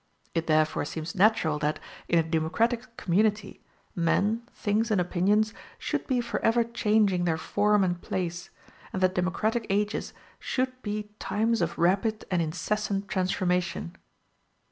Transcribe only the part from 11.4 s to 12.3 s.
of rapid